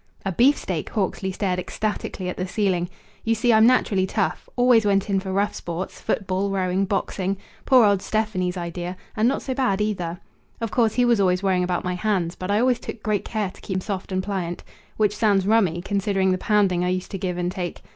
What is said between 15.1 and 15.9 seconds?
sounds rummy,